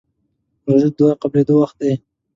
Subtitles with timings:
[0.67, 1.93] روژه د دعا قبولېدو وخت دی.